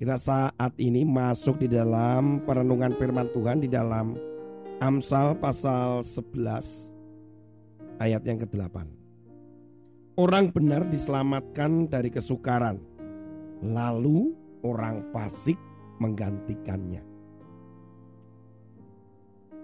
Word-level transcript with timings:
Kita 0.00 0.16
saat 0.16 0.72
ini 0.80 1.04
masuk 1.04 1.60
di 1.60 1.68
dalam 1.68 2.40
perenungan 2.48 2.96
firman 2.96 3.28
Tuhan 3.36 3.60
di 3.60 3.68
dalam 3.68 4.16
Amsal 4.80 5.36
pasal 5.36 6.00
11 6.00 8.00
ayat 8.00 8.24
yang 8.24 8.40
ke-8 8.40 8.80
Orang 10.16 10.56
benar 10.56 10.88
diselamatkan 10.88 11.84
dari 11.84 12.08
kesukaran 12.08 12.80
Lalu 13.60 14.32
orang 14.64 15.04
fasik 15.12 15.60
menggantikannya. 16.00 17.04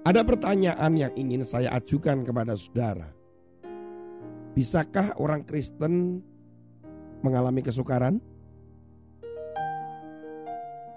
Ada 0.05 0.21
pertanyaan 0.21 0.93
yang 1.01 1.17
ingin 1.17 1.49
saya 1.49 1.73
ajukan 1.81 2.29
kepada 2.29 2.53
saudara. 2.61 3.09
Bisakah 4.53 5.17
orang 5.17 5.49
Kristen 5.49 6.21
mengalami 7.25 7.65
kesukaran? 7.65 8.21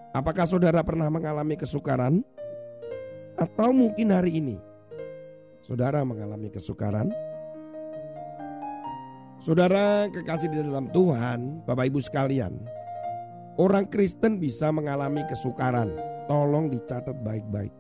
Apakah 0.10 0.50
saudara 0.50 0.82
pernah 0.82 1.06
mengalami 1.06 1.54
kesukaran? 1.54 2.26
Atau 3.38 3.70
mungkin 3.72 4.10
hari 4.10 4.42
ini 4.42 4.58
saudara 5.62 6.02
mengalami 6.02 6.50
kesukaran? 6.50 7.14
Saudara 9.40 10.12
kekasih 10.12 10.52
di 10.52 10.60
dalam 10.60 10.92
Tuhan, 10.92 11.64
Bapak 11.64 11.88
Ibu 11.88 12.04
sekalian, 12.04 12.60
orang 13.56 13.88
Kristen 13.88 14.36
bisa 14.36 14.68
mengalami 14.74 15.24
kesukaran. 15.30 15.96
Tolong 16.28 16.68
dicatat 16.68 17.16
baik-baik. 17.24 17.72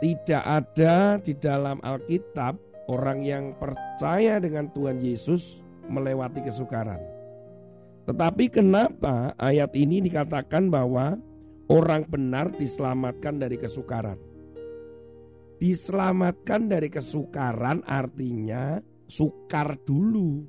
Tidak 0.00 0.42
ada 0.42 1.20
di 1.20 1.36
dalam 1.36 1.78
Alkitab 1.84 2.56
orang 2.88 3.22
yang 3.22 3.44
percaya 3.58 4.40
dengan 4.40 4.70
Tuhan 4.72 4.98
Yesus 4.98 5.62
melewati 5.86 6.42
kesukaran. 6.42 7.13
Tetapi 8.04 8.52
kenapa 8.52 9.32
ayat 9.40 9.72
ini 9.72 10.04
dikatakan 10.04 10.68
bahwa 10.68 11.16
orang 11.72 12.04
benar 12.04 12.52
diselamatkan 12.52 13.40
dari 13.40 13.56
kesukaran? 13.56 14.20
Diselamatkan 15.56 16.68
dari 16.68 16.92
kesukaran 16.92 17.80
artinya 17.88 18.84
sukar 19.08 19.80
dulu. 19.88 20.44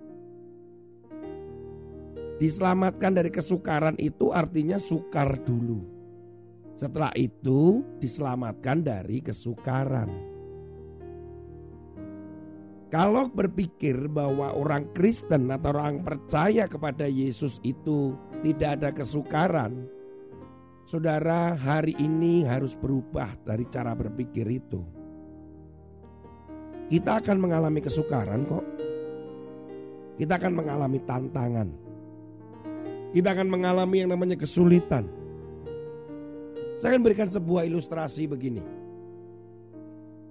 Diselamatkan 2.36 3.16
dari 3.16 3.32
kesukaran 3.32 3.96
itu 4.04 4.36
artinya 4.36 4.76
sukar 4.76 5.40
dulu. 5.48 5.80
Setelah 6.76 7.16
itu 7.16 7.80
diselamatkan 8.04 8.84
dari 8.84 9.24
kesukaran. 9.24 10.35
Kalau 12.96 13.28
berpikir 13.28 14.08
bahwa 14.08 14.56
orang 14.56 14.88
Kristen 14.96 15.52
atau 15.52 15.76
orang 15.76 16.00
percaya 16.00 16.64
kepada 16.64 17.04
Yesus 17.12 17.60
itu 17.60 18.16
tidak 18.40 18.80
ada 18.80 18.90
kesukaran, 18.96 19.84
saudara 20.88 21.60
hari 21.60 21.92
ini 22.00 22.48
harus 22.48 22.72
berubah 22.72 23.36
dari 23.44 23.68
cara 23.68 23.92
berpikir 23.92 24.48
itu. 24.48 24.80
Kita 26.88 27.20
akan 27.20 27.36
mengalami 27.36 27.84
kesukaran 27.84 28.48
kok. 28.48 28.64
Kita 30.16 30.40
akan 30.40 30.54
mengalami 30.56 31.00
tantangan. 31.04 31.68
Kita 33.12 33.28
akan 33.36 33.48
mengalami 33.52 34.08
yang 34.08 34.16
namanya 34.16 34.40
kesulitan. 34.40 35.04
Saya 36.80 36.96
akan 36.96 37.04
berikan 37.04 37.28
sebuah 37.28 37.68
ilustrasi 37.68 38.24
begini. 38.24 38.64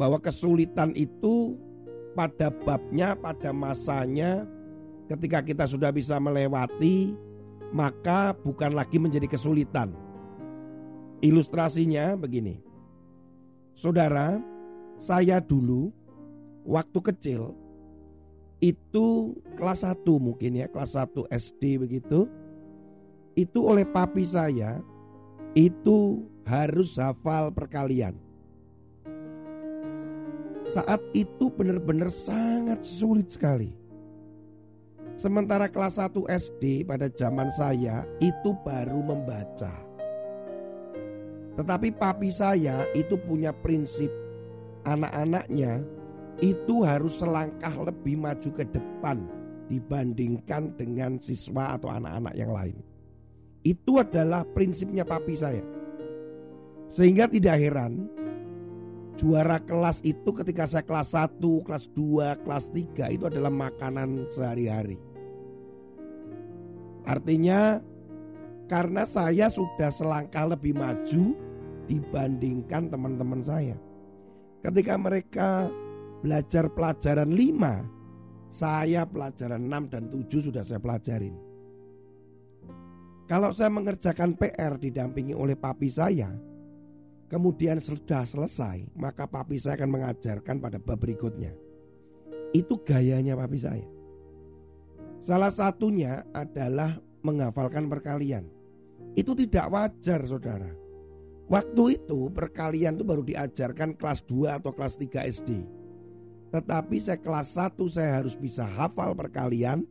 Bahwa 0.00 0.16
kesulitan 0.16 0.96
itu 0.96 1.60
pada 2.14 2.48
babnya, 2.48 3.18
pada 3.18 3.50
masanya, 3.50 4.46
ketika 5.10 5.42
kita 5.42 5.66
sudah 5.66 5.90
bisa 5.90 6.16
melewati, 6.22 7.12
maka 7.74 8.32
bukan 8.32 8.72
lagi 8.72 9.02
menjadi 9.02 9.26
kesulitan. 9.26 9.92
Ilustrasinya 11.20 12.14
begini, 12.14 12.62
saudara, 13.74 14.38
saya 14.96 15.42
dulu 15.42 15.90
waktu 16.62 16.98
kecil 17.12 17.52
itu 18.62 19.36
kelas 19.58 19.84
1 19.84 20.00
mungkin 20.16 20.64
ya, 20.64 20.66
kelas 20.70 20.96
1 20.96 21.28
SD 21.28 21.82
begitu. 21.82 22.30
Itu 23.34 23.66
oleh 23.66 23.82
papi 23.84 24.22
saya 24.22 24.78
itu 25.58 26.22
harus 26.46 26.96
hafal 26.96 27.50
perkalian. 27.50 28.23
Saat 30.64 31.00
itu 31.12 31.52
benar-benar 31.52 32.08
sangat 32.08 32.80
sulit 32.80 33.28
sekali. 33.28 33.68
Sementara 35.14 35.70
kelas 35.70 36.00
1 36.00 36.26
SD 36.26 36.88
pada 36.88 37.06
zaman 37.06 37.52
saya 37.52 38.02
itu 38.18 38.56
baru 38.64 38.98
membaca. 38.98 39.70
Tetapi 41.54 41.94
papi 41.94 42.34
saya 42.34 42.82
itu 42.98 43.14
punya 43.14 43.54
prinsip 43.54 44.10
anak-anaknya 44.82 45.86
itu 46.42 46.82
harus 46.82 47.22
selangkah 47.22 47.72
lebih 47.84 48.18
maju 48.18 48.50
ke 48.50 48.64
depan 48.66 49.22
dibandingkan 49.70 50.74
dengan 50.74 51.20
siswa 51.22 51.78
atau 51.78 51.94
anak-anak 51.94 52.34
yang 52.34 52.50
lain. 52.50 52.76
Itu 53.62 54.02
adalah 54.02 54.42
prinsipnya 54.44 55.06
papi 55.06 55.34
saya. 55.38 55.64
Sehingga 56.90 57.30
tidak 57.30 57.56
heran 57.62 58.10
juara 59.14 59.62
kelas 59.62 60.02
itu 60.02 60.30
ketika 60.34 60.66
saya 60.66 60.84
kelas 60.86 61.14
1, 61.14 61.38
kelas 61.66 61.84
2, 61.94 62.42
kelas 62.42 62.66
3 62.74 63.14
itu 63.14 63.24
adalah 63.30 63.52
makanan 63.52 64.26
sehari-hari. 64.30 64.98
Artinya 67.04 67.78
karena 68.66 69.04
saya 69.04 69.52
sudah 69.52 69.92
selangkah 69.92 70.48
lebih 70.48 70.74
maju 70.74 71.36
dibandingkan 71.84 72.88
teman-teman 72.88 73.44
saya. 73.44 73.76
Ketika 74.64 74.96
mereka 74.96 75.68
belajar 76.24 76.72
pelajaran 76.72 77.28
5, 77.28 78.48
saya 78.48 79.04
pelajaran 79.04 79.68
6 79.68 79.92
dan 79.92 80.04
7 80.08 80.46
sudah 80.48 80.64
saya 80.64 80.80
pelajarin. 80.80 81.36
Kalau 83.28 83.52
saya 83.52 83.72
mengerjakan 83.72 84.36
PR 84.36 84.76
didampingi 84.76 85.36
oleh 85.36 85.56
papi 85.56 85.88
saya, 85.88 86.32
kemudian 87.34 87.82
sudah 87.82 88.22
selesai, 88.22 88.86
maka 88.94 89.26
papi 89.26 89.58
saya 89.58 89.74
akan 89.74 89.90
mengajarkan 89.90 90.62
pada 90.62 90.78
bab 90.78 91.02
berikutnya. 91.02 91.50
Itu 92.54 92.78
gayanya 92.86 93.34
papi 93.34 93.58
saya. 93.58 93.86
Salah 95.18 95.50
satunya 95.50 96.22
adalah 96.30 96.94
menghafalkan 97.26 97.90
perkalian. 97.90 98.46
Itu 99.18 99.34
tidak 99.34 99.66
wajar 99.74 100.22
saudara. 100.22 100.70
Waktu 101.50 101.98
itu 101.98 102.30
perkalian 102.30 102.94
itu 102.94 103.02
baru 103.02 103.26
diajarkan 103.26 103.98
kelas 103.98 104.22
2 104.30 104.62
atau 104.62 104.70
kelas 104.70 104.94
3 104.94 105.26
SD. 105.26 105.50
Tetapi 106.54 106.96
saya 107.02 107.18
kelas 107.18 107.58
1 107.58 107.74
saya 107.90 108.22
harus 108.22 108.38
bisa 108.38 108.62
hafal 108.62 109.10
perkalian 109.18 109.82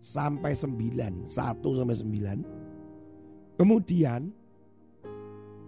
sampai 0.00 0.56
9, 0.56 1.28
1 1.28 1.60
sampai 1.60 1.96
9. 2.40 3.60
Kemudian 3.60 4.32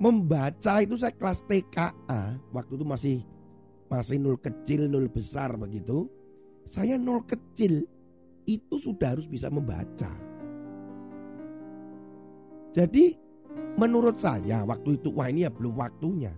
membaca 0.03 0.83
itu 0.83 0.99
saya 0.99 1.15
kelas 1.15 1.47
TKA 1.47 2.35
waktu 2.51 2.73
itu 2.75 2.83
masih 2.83 3.17
masih 3.87 4.19
nol 4.19 4.35
kecil 4.35 4.91
nol 4.91 5.07
besar 5.07 5.55
begitu. 5.55 6.11
Saya 6.67 6.99
nol 6.99 7.23
kecil 7.23 7.87
itu 8.51 8.75
sudah 8.83 9.15
harus 9.15 9.31
bisa 9.31 9.47
membaca. 9.47 10.11
Jadi 12.75 13.15
menurut 13.79 14.19
saya 14.19 14.67
waktu 14.67 14.99
itu 14.99 15.15
wah 15.15 15.31
ini 15.31 15.47
ya 15.47 15.51
belum 15.55 15.79
waktunya. 15.79 16.35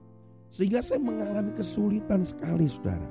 Sehingga 0.53 0.85
saya 0.85 1.01
mengalami 1.01 1.57
kesulitan 1.57 2.21
sekali 2.21 2.69
saudara. 2.69 3.09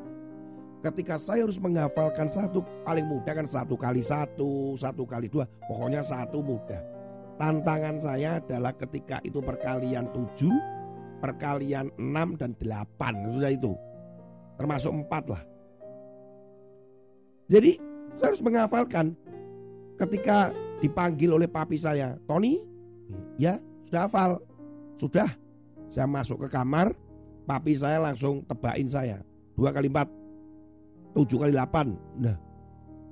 Ketika 0.85 1.17
saya 1.17 1.47
harus 1.47 1.57
menghafalkan 1.57 2.29
satu 2.29 2.61
paling 2.85 3.07
mudah 3.09 3.33
kan 3.33 3.47
satu 3.47 3.73
kali 3.73 4.03
satu 4.03 4.75
satu 4.75 5.07
kali 5.07 5.31
dua 5.31 5.47
pokoknya 5.65 6.03
satu 6.03 6.43
mudah 6.43 6.92
Tantangan 7.33 7.97
saya 7.97 8.37
adalah 8.37 8.73
ketika 8.77 9.17
itu 9.25 9.41
perkalian 9.41 10.05
7, 10.13 11.19
perkalian 11.19 11.89
6 11.97 12.39
dan 12.39 12.51
8 12.57 13.33
sudah 13.33 13.51
itu. 13.51 13.73
Termasuk 14.59 14.91
4 14.93 15.33
lah. 15.33 15.43
Jadi 17.49 17.77
saya 18.13 18.33
harus 18.33 18.43
menghafalkan 18.45 19.17
ketika 19.97 20.53
dipanggil 20.79 21.33
oleh 21.33 21.49
papi 21.49 21.77
saya, 21.79 22.15
Tony, 22.29 22.61
ya 23.41 23.57
sudah 23.87 24.05
hafal, 24.05 24.31
sudah. 24.97 25.29
Saya 25.89 26.09
masuk 26.09 26.45
ke 26.45 26.47
kamar, 26.49 26.93
papi 27.45 27.77
saya 27.77 28.01
langsung 28.01 28.41
tebain 28.49 28.89
saya. 28.89 29.21
Dua 29.53 29.69
kali 29.69 29.89
empat, 29.89 30.09
tujuh 31.13 31.37
kali 31.37 31.53
delapan. 31.53 31.93
Nah, 32.17 32.37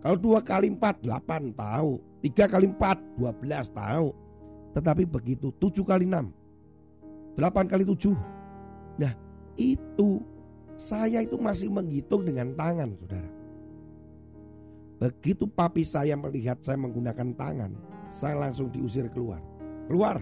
kalau 0.02 0.18
dua 0.18 0.42
kali 0.42 0.74
empat, 0.74 0.98
delapan 1.06 1.54
tahu. 1.54 2.02
Tiga 2.22 2.46
kali 2.46 2.70
empat, 2.70 2.98
dua 3.18 3.34
belas 3.34 3.70
tahu. 3.70 4.14
Tetapi 4.74 5.04
begitu 5.06 5.54
tujuh 5.62 5.86
kali 5.86 6.10
enam, 6.10 6.34
delapan 7.38 7.66
kali 7.70 7.84
tujuh. 7.86 8.16
Nah, 8.98 9.14
itu 9.58 10.22
saya 10.78 11.22
itu 11.22 11.38
masih 11.38 11.70
menghitung 11.70 12.26
dengan 12.26 12.54
tangan, 12.58 12.98
saudara. 12.98 13.32
Begitu 15.02 15.50
papi 15.50 15.82
saya 15.82 16.14
melihat 16.14 16.62
saya 16.62 16.78
menggunakan 16.78 17.34
tangan, 17.34 17.72
saya 18.14 18.38
langsung 18.38 18.70
diusir 18.70 19.10
keluar. 19.10 19.42
Keluar, 19.90 20.22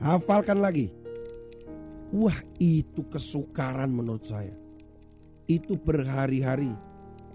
hafalkan 0.00 0.58
lagi. 0.60 0.88
Wah 2.10 2.36
itu 2.58 3.04
kesukaran 3.06 3.92
menurut 3.92 4.24
saya. 4.24 4.56
Itu 5.44 5.76
berhari-hari. 5.76 6.72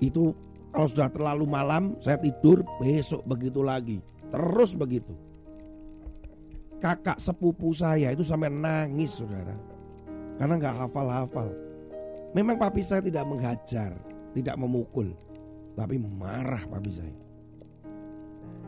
Itu 0.01 0.33
kalau 0.69 0.87
sudah 0.87 1.09
terlalu 1.09 1.45
malam 1.49 1.97
saya 1.97 2.21
tidur 2.21 2.61
besok 2.77 3.25
begitu 3.25 3.65
lagi. 3.65 3.97
Terus 4.29 4.77
begitu. 4.77 5.17
Kakak 6.79 7.19
sepupu 7.19 7.73
saya 7.73 8.13
itu 8.13 8.21
sampai 8.21 8.53
nangis 8.53 9.17
saudara. 9.17 9.57
Karena 10.37 10.55
nggak 10.55 10.77
hafal-hafal. 10.85 11.49
Memang 12.31 12.55
papi 12.61 12.85
saya 12.85 13.01
tidak 13.01 13.25
menghajar, 13.25 13.91
tidak 14.37 14.55
memukul. 14.55 15.11
Tapi 15.73 15.97
marah 15.97 16.63
papi 16.69 16.91
saya. 16.93 17.17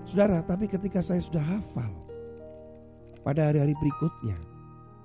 Saudara, 0.04 0.42
tapi 0.42 0.66
ketika 0.66 1.00
saya 1.00 1.22
sudah 1.22 1.46
hafal. 1.46 1.94
Pada 3.22 3.54
hari-hari 3.54 3.78
berikutnya 3.78 4.34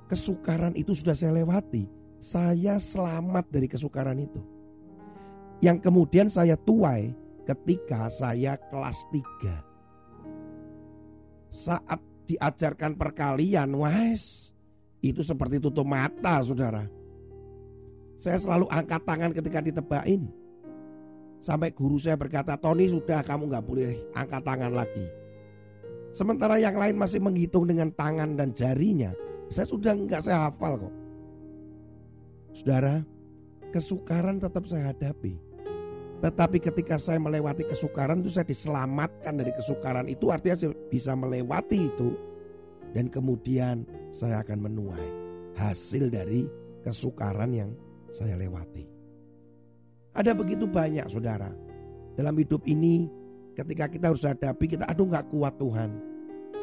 kesukaran 0.09 0.73
itu 0.73 0.97
sudah 0.97 1.13
saya 1.13 1.37
lewati. 1.37 1.85
Saya 2.17 2.81
selamat 2.81 3.53
dari 3.53 3.69
kesukaran 3.69 4.17
itu. 4.17 4.41
Yang 5.65 5.89
kemudian 5.89 6.29
saya 6.29 6.57
tuai 6.57 7.17
ketika 7.47 8.11
saya 8.13 8.59
kelas 8.69 8.99
3. 9.15 11.55
Saat 11.55 12.01
diajarkan 12.27 12.99
perkalian, 12.99 13.71
wes 13.81 14.53
itu 15.01 15.23
seperti 15.23 15.63
tutup 15.63 15.87
mata 15.87 16.43
saudara. 16.43 16.85
Saya 18.19 18.41
selalu 18.41 18.67
angkat 18.69 19.03
tangan 19.07 19.33
ketika 19.33 19.59
ditebain. 19.63 20.23
Sampai 21.41 21.71
guru 21.71 22.01
saya 22.01 22.19
berkata, 22.19 22.59
Tony 22.59 22.91
sudah 22.91 23.23
kamu 23.23 23.47
nggak 23.47 23.65
boleh 23.65 23.93
angkat 24.19 24.43
tangan 24.43 24.73
lagi. 24.75 25.07
Sementara 26.11 26.57
yang 26.57 26.75
lain 26.75 26.97
masih 26.97 27.21
menghitung 27.21 27.69
dengan 27.69 27.93
tangan 27.93 28.35
dan 28.35 28.51
jarinya. 28.57 29.13
Saya 29.53 29.69
sudah 29.69 29.93
nggak 29.95 30.27
saya 30.27 30.49
hafal 30.49 30.81
kok. 30.81 30.95
Saudara, 32.57 33.05
kesukaran 33.71 34.41
tetap 34.41 34.65
saya 34.65 34.91
hadapi. 34.91 35.46
Tetapi 36.17 36.59
ketika 36.65 36.97
saya 36.97 37.21
melewati 37.21 37.69
kesukaran 37.69 38.25
itu 38.25 38.33
saya 38.33 38.49
diselamatkan 38.49 39.37
dari 39.37 39.53
kesukaran 39.53 40.09
itu 40.09 40.33
artinya 40.33 40.57
saya 40.57 40.73
bisa 40.89 41.13
melewati 41.13 41.93
itu 41.93 42.17
dan 42.97 43.13
kemudian 43.13 43.85
saya 44.09 44.41
akan 44.41 44.65
menuai 44.65 45.09
hasil 45.61 46.09
dari 46.09 46.49
kesukaran 46.81 47.53
yang 47.53 47.71
saya 48.09 48.33
lewati. 48.35 48.89
Ada 50.17 50.33
begitu 50.33 50.65
banyak 50.65 51.05
saudara 51.13 51.53
dalam 52.17 52.33
hidup 52.41 52.65
ini 52.65 53.05
ketika 53.53 53.85
kita 53.93 54.09
harus 54.09 54.25
hadapi 54.25 54.65
kita 54.65 54.89
aduh 54.89 55.05
nggak 55.05 55.29
kuat 55.29 55.53
Tuhan, 55.61 55.91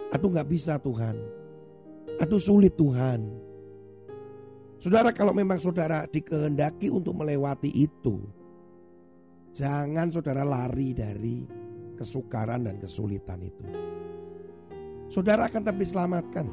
aduh 0.09 0.29
nggak 0.33 0.49
bisa 0.49 0.81
Tuhan, 0.81 1.13
Aduh 2.21 2.37
sulit 2.37 2.77
Tuhan. 2.77 3.25
Saudara 4.77 5.15
kalau 5.15 5.31
memang 5.31 5.57
saudara 5.57 6.05
dikehendaki 6.05 6.91
untuk 6.91 7.15
melewati 7.17 7.71
itu. 7.71 8.19
Jangan 9.53 10.09
saudara 10.09 10.41
lari 10.41 10.97
dari 10.97 11.45
kesukaran 11.93 12.65
dan 12.65 12.81
kesulitan 12.81 13.37
itu. 13.45 13.63
Saudara 15.13 15.45
akan 15.45 15.61
tetap 15.61 15.77
diselamatkan. 15.77 16.47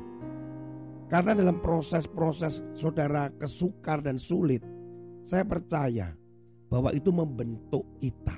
Karena 1.08 1.32
dalam 1.34 1.58
proses-proses 1.58 2.62
saudara 2.76 3.32
kesukar 3.34 4.04
dan 4.04 4.20
sulit, 4.20 4.62
saya 5.24 5.42
percaya 5.42 6.12
bahwa 6.70 6.92
itu 6.94 7.10
membentuk 7.10 7.82
kita. 7.98 8.36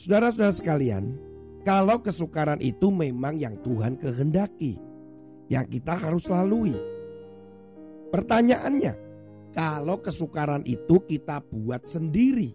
Saudara-saudara 0.00 0.50
sekalian, 0.50 1.14
kalau 1.62 2.00
kesukaran 2.00 2.58
itu 2.64 2.90
memang 2.90 3.38
yang 3.38 3.60
Tuhan 3.62 4.00
kehendaki, 4.00 4.80
yang 5.52 5.68
kita 5.68 5.94
harus 5.94 6.26
lalui. 6.26 6.74
Pertanyaannya, 8.10 9.03
kalau 9.54 10.02
kesukaran 10.02 10.66
itu 10.66 10.98
kita 11.06 11.40
buat 11.46 11.86
sendiri, 11.86 12.52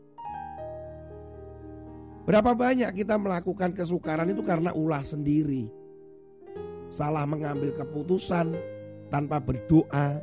berapa 2.27 2.51
banyak 2.51 2.91
kita 2.91 3.15
melakukan 3.15 3.71
kesukaran 3.71 4.27
itu 4.29 4.43
karena 4.43 4.75
ulah 4.75 5.01
sendiri, 5.01 5.71
salah 6.91 7.23
mengambil 7.23 7.71
keputusan 7.71 8.53
tanpa 9.07 9.39
berdoa, 9.39 10.19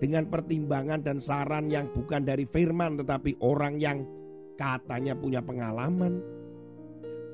dengan 0.00 0.24
pertimbangan 0.26 1.04
dan 1.04 1.20
saran 1.20 1.68
yang 1.68 1.92
bukan 1.92 2.24
dari 2.24 2.48
firman 2.48 2.96
tetapi 2.96 3.36
orang 3.44 3.76
yang 3.76 4.08
katanya 4.56 5.12
punya 5.12 5.44
pengalaman, 5.44 6.24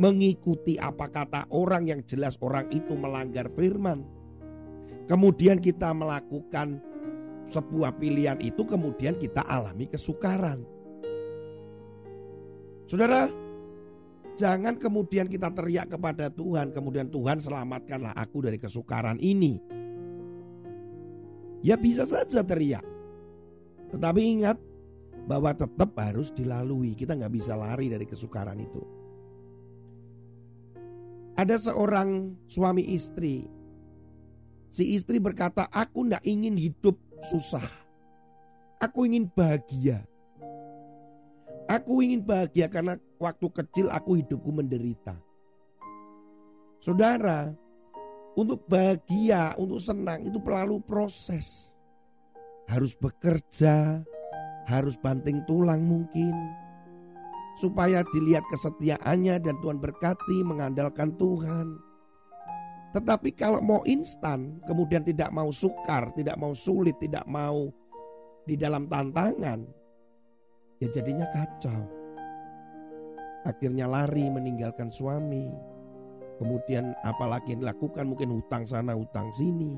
mengikuti 0.02 0.74
apa 0.74 1.06
kata 1.06 1.46
orang 1.54 1.86
yang 1.86 2.02
jelas 2.04 2.34
orang 2.42 2.66
itu 2.74 2.98
melanggar 2.98 3.46
firman. 3.54 4.02
Kemudian 5.06 5.62
kita 5.62 5.94
melakukan 5.94 6.82
sebuah 7.46 7.94
pilihan 7.98 8.38
itu 8.42 8.62
kemudian 8.66 9.14
kita 9.18 9.42
alami 9.46 9.86
kesukaran. 9.86 10.62
Saudara, 12.86 13.26
jangan 14.38 14.78
kemudian 14.78 15.26
kita 15.26 15.50
teriak 15.50 15.90
kepada 15.90 16.30
Tuhan, 16.30 16.70
kemudian 16.70 17.10
Tuhan 17.10 17.42
selamatkanlah 17.42 18.14
aku 18.14 18.46
dari 18.46 18.58
kesukaran 18.58 19.18
ini. 19.18 19.58
Ya 21.62 21.74
bisa 21.74 22.06
saja 22.06 22.46
teriak. 22.46 22.84
Tetapi 23.90 24.20
ingat 24.22 24.58
bahwa 25.26 25.50
tetap 25.50 25.90
harus 25.98 26.30
dilalui. 26.30 26.94
Kita 26.94 27.18
nggak 27.18 27.34
bisa 27.34 27.58
lari 27.58 27.90
dari 27.90 28.06
kesukaran 28.06 28.58
itu. 28.62 28.82
Ada 31.36 31.68
seorang 31.68 32.38
suami 32.46 32.86
istri 32.94 33.56
Si 34.76 34.92
istri 34.92 35.16
berkata, 35.16 35.72
aku 35.72 36.04
tidak 36.04 36.20
ingin 36.28 36.52
hidup 36.52 37.00
susah. 37.24 37.64
Aku 38.80 39.08
ingin 39.08 39.28
bahagia. 39.32 40.04
Aku 41.66 41.98
ingin 42.04 42.22
bahagia 42.22 42.70
karena 42.70 42.94
waktu 43.18 43.46
kecil 43.50 43.90
aku 43.90 44.22
hidupku 44.22 44.54
menderita. 44.54 45.18
Saudara, 46.78 47.50
untuk 48.36 48.62
bahagia, 48.68 49.56
untuk 49.58 49.82
senang 49.82 50.22
itu 50.22 50.38
perlu 50.38 50.78
proses. 50.84 51.74
Harus 52.70 52.94
bekerja, 52.94 54.04
harus 54.68 54.94
banting 55.00 55.42
tulang 55.48 55.82
mungkin. 55.82 56.36
Supaya 57.56 58.04
dilihat 58.12 58.44
kesetiaannya 58.52 59.40
dan 59.40 59.56
Tuhan 59.64 59.80
berkati 59.80 60.44
mengandalkan 60.44 61.16
Tuhan. 61.16 61.80
Tetapi 62.96 63.36
kalau 63.36 63.60
mau 63.60 63.84
instan, 63.84 64.56
kemudian 64.64 65.04
tidak 65.04 65.28
mau 65.28 65.52
sukar, 65.52 66.08
tidak 66.16 66.40
mau 66.40 66.56
sulit, 66.56 66.96
tidak 66.96 67.28
mau 67.28 67.68
di 68.48 68.56
dalam 68.56 68.88
tantangan, 68.88 69.60
ya 70.80 70.88
jadinya 70.88 71.28
kacau. 71.28 71.84
Akhirnya 73.44 73.84
lari 73.84 74.32
meninggalkan 74.32 74.88
suami. 74.88 75.44
Kemudian 76.40 76.96
apalagi 77.04 77.52
yang 77.52 77.68
dilakukan 77.68 78.08
mungkin 78.08 78.32
hutang 78.32 78.64
sana 78.64 78.96
hutang 78.96 79.28
sini. 79.28 79.76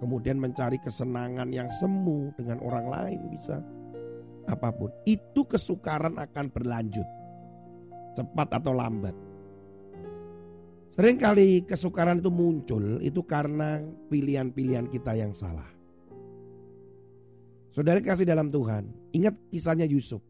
Kemudian 0.00 0.40
mencari 0.40 0.80
kesenangan 0.80 1.52
yang 1.52 1.68
semu 1.76 2.32
dengan 2.40 2.56
orang 2.64 2.88
lain 2.88 3.20
bisa. 3.28 3.60
Apa 4.48 4.72
pun. 4.72 4.88
Itu 5.04 5.44
kesukaran 5.44 6.16
akan 6.16 6.48
berlanjut. 6.48 7.08
Cepat 8.16 8.48
atau 8.64 8.72
lambat. 8.72 9.33
Seringkali 10.94 11.66
kesukaran 11.66 12.22
itu 12.22 12.30
muncul 12.30 13.02
itu 13.02 13.18
karena 13.26 13.82
pilihan-pilihan 14.14 14.86
kita 14.86 15.18
yang 15.18 15.34
salah. 15.34 15.66
Saudara 17.74 17.98
kasih 17.98 18.22
dalam 18.22 18.46
Tuhan, 18.46 18.86
ingat 19.10 19.34
kisahnya 19.50 19.90
Yusuf. 19.90 20.22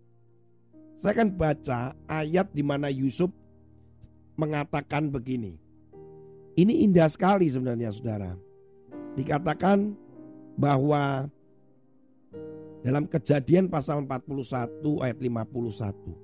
Saya 0.96 1.20
akan 1.20 1.36
baca 1.36 1.92
ayat 2.08 2.48
di 2.56 2.64
mana 2.64 2.88
Yusuf 2.88 3.28
mengatakan 4.40 5.12
begini. 5.12 5.60
Ini 6.56 6.88
indah 6.88 7.12
sekali 7.12 7.44
sebenarnya 7.52 7.92
saudara. 7.92 8.32
Dikatakan 9.20 9.92
bahwa 10.56 11.28
dalam 12.80 13.04
kejadian 13.04 13.68
pasal 13.68 14.00
41 14.08 14.80
ayat 15.04 15.20
51. 15.20 16.23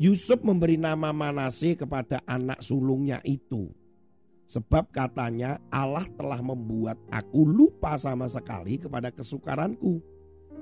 Yusuf 0.00 0.40
memberi 0.40 0.80
nama 0.80 1.12
Manase 1.12 1.76
kepada 1.76 2.24
anak 2.24 2.64
sulungnya 2.64 3.20
itu. 3.20 3.68
Sebab 4.48 4.88
katanya 4.88 5.60
Allah 5.68 6.08
telah 6.16 6.40
membuat 6.40 6.96
aku 7.12 7.44
lupa 7.44 8.00
sama 8.00 8.24
sekali 8.24 8.80
kepada 8.80 9.12
kesukaranku 9.12 10.00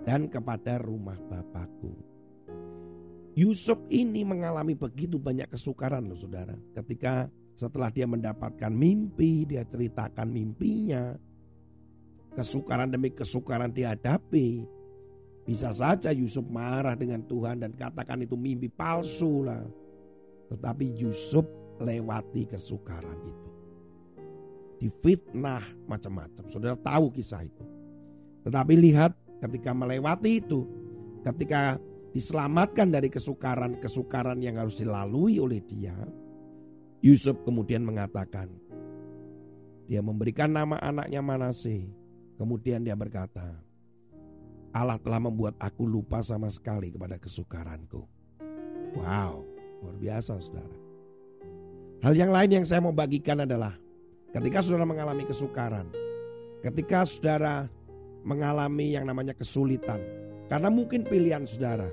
dan 0.03 0.27
kepada 0.27 0.83
rumah 0.83 1.17
Bapakku. 1.31 1.95
Yusuf 3.39 3.79
ini 3.95 4.27
mengalami 4.27 4.75
begitu 4.75 5.23
banyak 5.23 5.47
kesukaran 5.47 6.11
loh 6.11 6.19
saudara. 6.19 6.59
Ketika 6.75 7.31
setelah 7.55 7.95
dia 7.95 8.11
mendapatkan 8.11 8.75
mimpi, 8.75 9.47
dia 9.47 9.63
ceritakan 9.63 10.35
mimpinya. 10.35 11.15
Kesukaran 12.35 12.91
demi 12.91 13.15
kesukaran 13.15 13.71
dihadapi. 13.71 14.78
Bisa 15.49 15.73
saja 15.73 16.13
Yusuf 16.13 16.45
marah 16.53 16.93
dengan 16.93 17.25
Tuhan 17.25 17.65
dan 17.65 17.73
katakan 17.73 18.21
itu 18.21 18.37
mimpi 18.37 18.69
palsu 18.69 19.49
lah. 19.49 19.65
Tetapi 20.53 21.01
Yusuf 21.01 21.49
lewati 21.81 22.45
kesukaran 22.45 23.17
itu 23.25 23.49
difitnah 24.79 25.63
macam-macam. 25.91 26.45
Saudara 26.47 26.77
tahu 26.79 27.11
kisah 27.11 27.43
itu. 27.45 27.65
Tetapi 28.47 28.75
lihat 28.79 29.13
ketika 29.43 29.75
melewati 29.75 30.39
itu, 30.41 30.65
ketika 31.27 31.77
diselamatkan 32.15 32.89
dari 32.89 33.11
kesukaran-kesukaran 33.11 34.39
yang 34.41 34.57
harus 34.57 34.79
dilalui 34.79 35.43
oleh 35.43 35.61
dia, 35.67 35.95
Yusuf 37.03 37.43
kemudian 37.43 37.85
mengatakan, 37.85 38.49
dia 39.91 40.01
memberikan 40.01 40.51
nama 40.51 40.79
anaknya 40.79 41.21
Manase. 41.21 41.91
Kemudian 42.39 42.87
dia 42.87 42.95
berkata, 42.95 43.59
Allah 44.75 45.01
telah 45.01 45.21
membuat 45.21 45.57
aku 45.57 45.89
lupa 45.89 46.21
sama 46.21 46.53
sekali 46.53 46.93
kepada 46.93 47.17
kesukaranku. 47.17 48.05
Wow, 48.97 49.45
luar 49.85 49.97
biasa 49.97 50.41
saudara. 50.41 50.77
Hal 52.05 52.15
yang 52.15 52.31
lain 52.31 52.63
yang 52.63 52.67
saya 52.69 52.79
mau 52.85 52.95
bagikan 52.95 53.43
adalah 53.43 53.75
Ketika 54.29 54.61
saudara 54.61 54.85
mengalami 54.85 55.25
kesukaran, 55.25 55.89
ketika 56.61 57.09
saudara 57.09 57.65
mengalami 58.29 58.93
yang 58.93 59.09
namanya 59.09 59.33
kesulitan, 59.33 60.05
karena 60.53 60.69
mungkin 60.69 61.01
pilihan 61.01 61.49
saudara. 61.49 61.89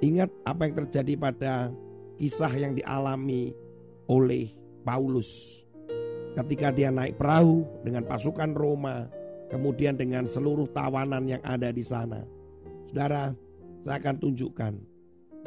Ingat 0.00 0.32
apa 0.48 0.64
yang 0.64 0.74
terjadi 0.80 1.12
pada 1.20 1.68
kisah 2.16 2.48
yang 2.56 2.72
dialami 2.72 3.52
oleh 4.08 4.48
Paulus 4.80 5.28
ketika 6.40 6.72
dia 6.72 6.88
naik 6.88 7.20
perahu 7.20 7.68
dengan 7.84 8.08
pasukan 8.08 8.56
Roma, 8.56 9.12
kemudian 9.50 9.98
dengan 9.98 10.24
seluruh 10.24 10.70
tawanan 10.70 11.26
yang 11.26 11.42
ada 11.42 11.74
di 11.74 11.82
sana. 11.82 12.22
Saudara, 12.86 13.34
saya 13.82 13.98
akan 13.98 14.16
tunjukkan 14.22 14.72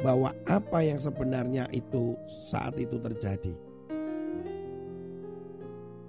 bahwa 0.04 0.30
apa 0.44 0.84
yang 0.84 1.00
sebenarnya 1.00 1.66
itu 1.72 2.14
saat 2.46 2.76
itu 2.76 3.00
terjadi. 3.00 3.52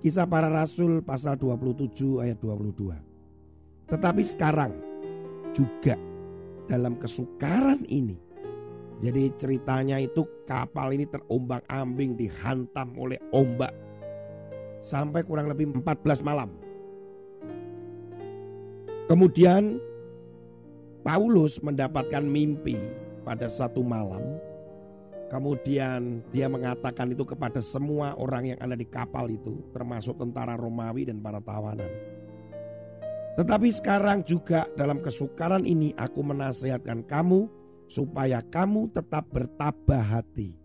Kisah 0.05 0.29
para 0.29 0.53
Rasul 0.53 1.01
pasal 1.01 1.33
27 1.39 2.21
ayat 2.21 2.37
22. 2.37 2.93
Tetapi 3.89 4.21
sekarang 4.21 4.73
juga 5.49 5.97
dalam 6.69 6.97
kesukaran 6.97 7.81
ini. 7.89 8.17
Jadi 9.01 9.33
ceritanya 9.35 9.99
itu 9.99 10.23
kapal 10.45 10.93
ini 10.95 11.09
terombang 11.09 11.61
ambing 11.67 12.13
dihantam 12.15 12.93
oleh 12.95 13.17
ombak. 13.33 13.73
Sampai 14.85 15.25
kurang 15.25 15.49
lebih 15.49 15.73
14 15.73 16.21
malam. 16.21 16.64
Kemudian 19.05 19.77
Paulus 21.05 21.61
mendapatkan 21.61 22.25
mimpi 22.25 22.77
pada 23.21 23.45
satu 23.45 23.85
malam 23.85 24.41
Kemudian 25.25 26.21
dia 26.29 26.45
mengatakan 26.45 27.09
itu 27.09 27.25
kepada 27.25 27.57
semua 27.57 28.13
orang 28.21 28.53
yang 28.53 28.59
ada 28.61 28.77
di 28.77 28.85
kapal 28.85 29.25
itu, 29.25 29.57
termasuk 29.73 30.21
tentara 30.21 30.53
Romawi 30.53 31.09
dan 31.09 31.17
para 31.17 31.41
tawanan. 31.41 31.89
Tetapi 33.35 33.67
sekarang 33.73 34.21
juga 34.23 34.69
dalam 34.77 35.01
kesukaran 35.01 35.65
ini 35.65 35.91
aku 35.97 36.21
menasihatkan 36.21 37.03
kamu 37.09 37.49
supaya 37.89 38.39
kamu 38.45 38.93
tetap 38.93 39.27
bertabah 39.33 40.05
hati. 40.21 40.61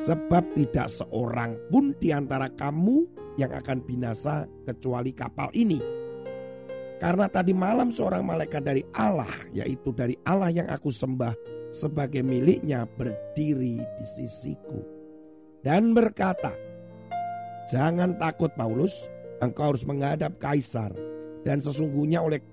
Sebab 0.00 0.56
tidak 0.56 0.88
seorang 0.88 1.60
pun 1.68 1.92
di 2.00 2.08
antara 2.08 2.48
kamu 2.48 3.04
yang 3.36 3.52
akan 3.52 3.84
binasa 3.84 4.48
kecuali 4.64 5.12
kapal 5.12 5.52
ini. 5.52 5.99
Karena 7.00 7.32
tadi 7.32 7.56
malam 7.56 7.88
seorang 7.88 8.20
malaikat 8.20 8.60
dari 8.60 8.84
Allah, 8.92 9.32
yaitu 9.56 9.88
dari 9.88 10.20
Allah 10.28 10.52
yang 10.52 10.68
aku 10.68 10.92
sembah, 10.92 11.32
sebagai 11.72 12.20
miliknya 12.20 12.84
berdiri 12.84 13.80
di 13.80 14.04
sisiku. 14.04 14.84
Dan 15.64 15.96
berkata, 15.96 16.52
"Jangan 17.72 18.20
takut, 18.20 18.52
Paulus, 18.52 19.08
engkau 19.40 19.72
harus 19.72 19.88
menghadap 19.88 20.36
kaisar, 20.36 20.92
dan 21.40 21.64
sesungguhnya 21.64 22.20
oleh 22.20 22.44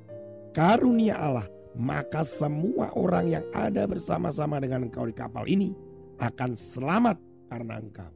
karunia 0.55 1.19
Allah, 1.19 1.47
maka 1.75 2.23
semua 2.23 2.95
orang 2.95 3.27
yang 3.27 3.45
ada 3.51 3.83
bersama-sama 3.83 4.63
dengan 4.63 4.87
engkau 4.87 5.03
di 5.03 5.15
kapal 5.15 5.43
ini 5.43 5.75
akan 6.23 6.55
selamat 6.55 7.19
karena 7.51 7.83
engkau." 7.83 8.11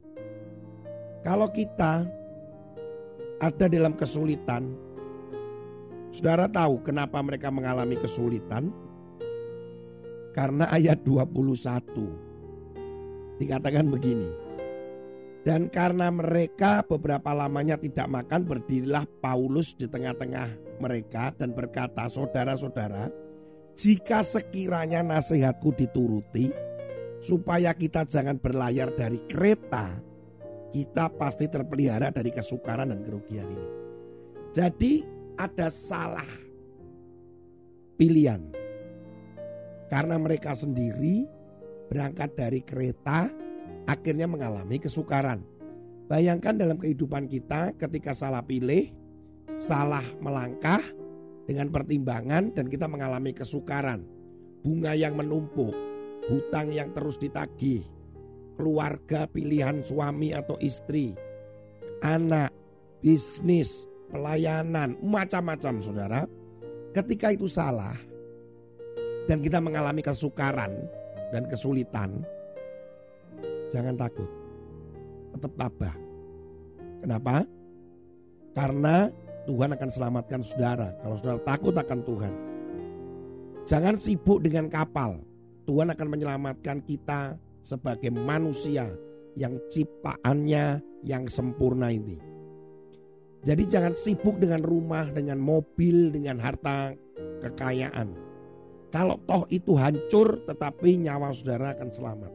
Kalau 1.20 1.52
kita 1.52 2.08
ada 3.42 3.66
dalam 3.68 3.94
kesulitan, 3.94 4.74
saudara 6.12 6.44
tahu 6.46 6.84
kenapa 6.84 7.18
mereka 7.24 7.48
mengalami 7.48 7.96
kesulitan? 7.96 8.68
Karena 10.36 10.68
ayat 10.68 11.00
21 11.04 13.40
dikatakan 13.40 13.88
begini. 13.90 14.30
Dan 15.42 15.66
karena 15.66 16.06
mereka 16.06 16.86
beberapa 16.86 17.34
lamanya 17.34 17.74
tidak 17.74 18.06
makan 18.06 18.46
berdirilah 18.46 19.02
Paulus 19.18 19.74
di 19.74 19.90
tengah-tengah 19.90 20.78
mereka 20.78 21.34
dan 21.34 21.50
berkata 21.50 22.06
saudara-saudara 22.06 23.10
jika 23.74 24.22
sekiranya 24.22 25.02
nasihatku 25.02 25.74
dituruti 25.74 26.54
supaya 27.18 27.74
kita 27.74 28.06
jangan 28.06 28.38
berlayar 28.38 28.94
dari 28.94 29.18
kereta 29.26 29.98
kita 30.72 31.12
pasti 31.18 31.50
terpelihara 31.50 32.08
dari 32.08 32.32
kesukaran 32.32 32.94
dan 32.94 33.04
kerugian 33.04 33.44
ini. 33.44 33.68
Jadi 34.56 35.04
ada 35.38 35.68
salah 35.72 36.28
pilihan 37.96 38.42
karena 39.92 40.16
mereka 40.16 40.56
sendiri 40.56 41.28
berangkat 41.92 42.32
dari 42.32 42.64
kereta 42.64 43.28
akhirnya 43.84 44.24
mengalami 44.24 44.80
kesukaran. 44.80 45.44
Bayangkan 46.08 46.56
dalam 46.56 46.80
kehidupan 46.80 47.28
kita 47.28 47.76
ketika 47.76 48.16
salah 48.16 48.40
pilih, 48.40 48.88
salah 49.60 50.04
melangkah 50.20 50.80
dengan 51.44 51.68
pertimbangan 51.68 52.52
dan 52.56 52.72
kita 52.72 52.88
mengalami 52.88 53.36
kesukaran. 53.36 54.08
Bunga 54.64 54.96
yang 54.96 55.18
menumpuk, 55.18 55.76
hutang 56.32 56.72
yang 56.72 56.94
terus 56.96 57.20
ditagih, 57.20 57.84
keluarga 58.56 59.28
pilihan 59.28 59.84
suami 59.84 60.32
atau 60.32 60.56
istri, 60.62 61.12
anak, 62.00 62.54
bisnis, 63.02 63.90
pelayanan, 64.12 65.00
macam-macam 65.00 65.74
saudara. 65.80 66.20
Ketika 66.92 67.32
itu 67.32 67.48
salah, 67.48 67.96
dan 69.26 69.40
kita 69.40 69.62
mengalami 69.62 70.04
kesukaran 70.04 70.76
dan 71.32 71.48
kesulitan, 71.48 72.20
jangan 73.72 73.96
takut. 73.96 74.28
Tetap 75.32 75.52
tabah. 75.56 75.96
Kenapa? 77.00 77.48
Karena 78.52 79.08
Tuhan 79.48 79.72
akan 79.72 79.88
selamatkan 79.90 80.40
saudara. 80.44 80.92
Kalau 81.00 81.16
saudara 81.18 81.40
takut 81.48 81.74
akan 81.74 82.00
Tuhan. 82.04 82.34
Jangan 83.64 83.94
sibuk 83.96 84.44
dengan 84.44 84.68
kapal. 84.68 85.22
Tuhan 85.64 85.88
akan 85.94 86.08
menyelamatkan 86.10 86.82
kita 86.84 87.38
sebagai 87.62 88.10
manusia 88.10 88.90
yang 89.38 89.56
ciptaannya 89.70 90.82
yang 91.06 91.24
sempurna 91.30 91.88
ini. 91.88 92.31
Jadi 93.42 93.62
jangan 93.66 93.94
sibuk 93.98 94.38
dengan 94.38 94.62
rumah, 94.62 95.10
dengan 95.10 95.42
mobil, 95.42 96.14
dengan 96.14 96.38
harta 96.38 96.94
kekayaan. 97.42 98.14
Kalau 98.94 99.18
toh 99.26 99.48
itu 99.50 99.74
hancur 99.74 100.46
tetapi 100.46 101.02
nyawa 101.02 101.34
saudara 101.34 101.74
akan 101.74 101.90
selamat. 101.90 102.32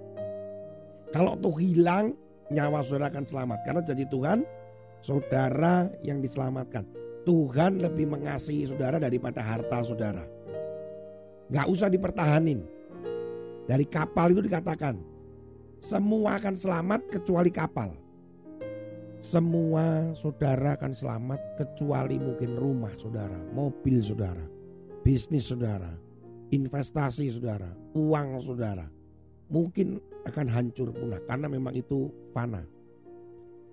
Kalau 1.15 1.39
toh 1.39 1.55
hilang 1.55 2.11
nyawa 2.51 2.83
saudara 2.83 3.07
akan 3.07 3.23
selamat. 3.23 3.59
Karena 3.63 3.81
jadi 3.87 4.03
Tuhan 4.11 4.43
saudara 4.99 5.87
yang 6.03 6.19
diselamatkan. 6.19 6.83
Tuhan 7.23 7.83
lebih 7.83 8.07
mengasihi 8.07 8.67
saudara 8.67 8.99
daripada 8.99 9.39
harta 9.39 9.83
saudara. 9.83 10.23
Gak 11.47 11.67
usah 11.71 11.87
dipertahanin. 11.87 12.63
Dari 13.67 13.83
kapal 13.87 14.35
itu 14.35 14.43
dikatakan 14.43 14.95
semua 15.79 16.39
akan 16.39 16.55
selamat 16.55 17.01
kecuali 17.11 17.51
kapal. 17.51 18.06
Semua 19.17 20.13
saudara 20.13 20.77
akan 20.77 20.93
selamat 20.93 21.57
kecuali 21.57 22.21
mungkin 22.21 22.53
rumah 22.53 22.93
saudara, 23.01 23.33
mobil 23.50 23.97
saudara, 23.97 24.45
bisnis 25.01 25.50
saudara, 25.50 25.89
investasi 26.53 27.25
saudara, 27.33 27.65
uang 27.97 28.38
saudara, 28.45 28.86
mungkin 29.50 29.97
akan 30.29 30.47
hancur 30.53 30.93
punah 30.93 31.17
karena 31.25 31.50
memang 31.50 31.74
itu 31.74 32.13
fana. 32.29 32.62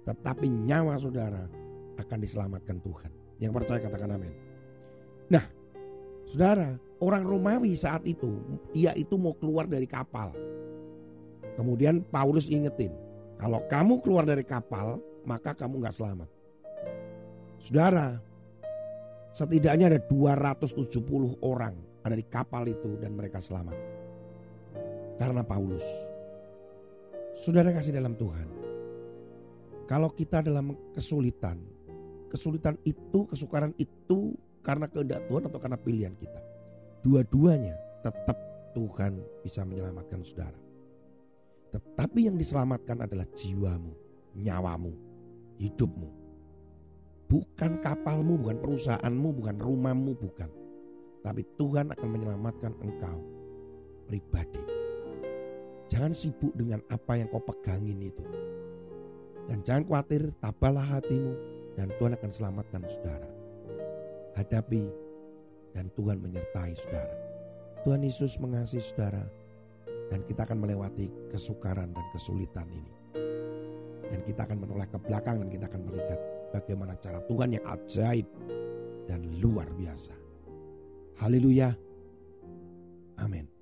Tetapi 0.08 0.48
nyawa 0.48 0.96
saudara 0.96 1.44
akan 2.00 2.18
diselamatkan 2.24 2.80
Tuhan. 2.80 3.12
Yang 3.36 3.52
percaya 3.60 3.84
katakan 3.84 4.16
amin. 4.16 4.32
Nah, 5.28 5.44
saudara, 6.32 6.72
orang 7.04 7.20
Romawi 7.28 7.76
saat 7.76 8.00
itu, 8.08 8.40
dia 8.72 8.96
itu 8.96 9.20
mau 9.20 9.36
keluar 9.36 9.68
dari 9.68 9.84
kapal. 9.84 10.32
Kemudian 11.60 12.00
Paulus 12.08 12.48
ingetin, 12.48 12.96
kalau 13.36 13.60
kamu 13.68 14.00
keluar 14.00 14.24
dari 14.24 14.42
kapal, 14.42 15.04
maka 15.24 15.56
kamu 15.56 15.84
nggak 15.84 15.96
selamat. 15.96 16.28
Saudara, 17.60 18.20
setidaknya 19.32 19.88
ada 19.88 20.00
270 20.04 21.40
orang 21.40 21.94
ada 22.04 22.14
di 22.20 22.26
kapal 22.28 22.68
itu 22.68 23.00
dan 23.00 23.16
mereka 23.16 23.40
selamat. 23.40 23.74
Karena 25.16 25.40
Paulus. 25.40 25.84
Saudara 27.40 27.72
kasih 27.72 27.96
dalam 27.96 28.12
Tuhan. 28.14 28.48
Kalau 29.88 30.12
kita 30.12 30.44
dalam 30.44 30.76
kesulitan, 30.92 31.60
kesulitan 32.28 32.76
itu, 32.84 33.24
kesukaran 33.28 33.72
itu 33.80 34.36
karena 34.64 34.88
kehendak 34.88 35.24
Tuhan 35.28 35.48
atau 35.48 35.60
karena 35.60 35.80
pilihan 35.80 36.14
kita. 36.16 36.40
Dua-duanya 37.04 37.76
tetap 38.00 38.36
Tuhan 38.72 39.20
bisa 39.44 39.64
menyelamatkan 39.64 40.24
saudara. 40.24 40.56
Tetapi 41.72 42.20
yang 42.28 42.36
diselamatkan 42.36 43.04
adalah 43.04 43.28
jiwamu, 43.32 43.92
nyawamu, 44.40 44.92
hidupmu. 45.58 46.08
Bukan 47.30 47.80
kapalmu, 47.80 48.38
bukan 48.38 48.58
perusahaanmu, 48.60 49.28
bukan 49.42 49.56
rumahmu, 49.58 50.12
bukan. 50.14 50.50
Tapi 51.24 51.42
Tuhan 51.56 51.90
akan 51.96 52.08
menyelamatkan 52.08 52.72
engkau 52.84 53.18
pribadi. 54.04 54.60
Jangan 55.88 56.12
sibuk 56.12 56.52
dengan 56.52 56.84
apa 56.92 57.16
yang 57.16 57.28
kau 57.32 57.40
pegangin 57.40 58.00
itu. 58.00 58.24
Dan 59.48 59.60
jangan 59.64 59.84
khawatir, 59.88 60.32
tabahlah 60.40 60.84
hatimu 60.84 61.32
dan 61.76 61.92
Tuhan 62.00 62.16
akan 62.16 62.30
selamatkan 62.32 62.82
saudara. 62.88 63.30
Hadapi 64.34 64.84
dan 65.76 65.90
Tuhan 65.92 66.20
menyertai 66.20 66.72
saudara. 66.76 67.16
Tuhan 67.84 68.00
Yesus 68.00 68.40
mengasihi 68.40 68.80
saudara 68.80 69.24
dan 70.08 70.24
kita 70.24 70.48
akan 70.48 70.64
melewati 70.64 71.12
kesukaran 71.28 71.92
dan 71.92 72.06
kesulitan 72.16 72.68
ini. 72.72 73.03
Dan 74.10 74.20
kita 74.26 74.44
akan 74.44 74.58
menoleh 74.60 74.88
ke 74.90 74.98
belakang 75.00 75.36
dan 75.40 75.48
kita 75.48 75.64
akan 75.70 75.82
melihat 75.86 76.18
bagaimana 76.52 76.92
cara 77.00 77.18
Tuhan 77.24 77.48
yang 77.56 77.64
ajaib 77.64 78.26
dan 79.06 79.20
luar 79.40 79.68
biasa. 79.74 80.14
Haleluya. 81.20 81.70
Amin. 83.22 83.53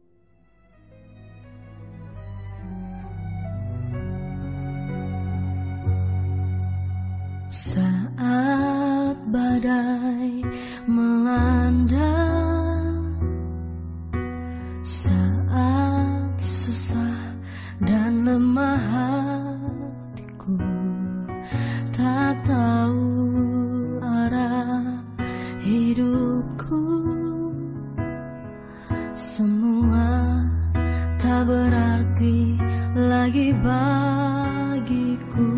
Berarti 32.12 32.60
lagi 32.92 33.56
bagiku. 33.64 35.48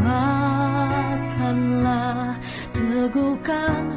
Kuatkanlah, 0.00 2.34
teguhkan 2.74 3.89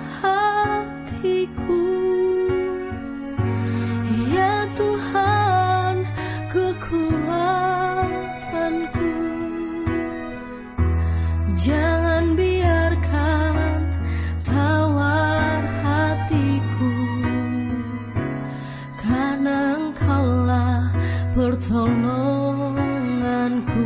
pertolonganku 21.83 23.83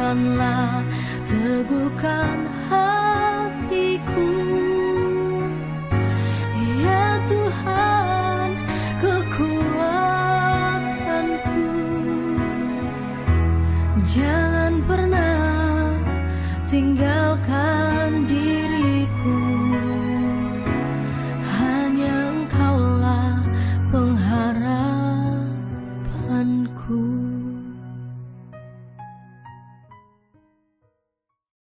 Kuatkanlah, 0.00 0.80
teguhkan 1.28 2.48
hati. 2.72 3.09